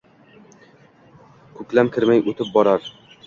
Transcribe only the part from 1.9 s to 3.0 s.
kirmay oʼtib borar